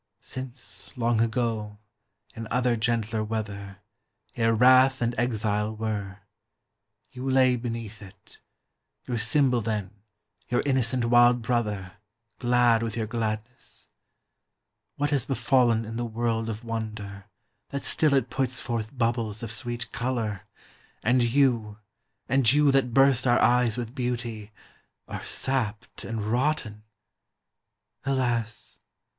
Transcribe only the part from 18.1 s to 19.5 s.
it puts forth bubbles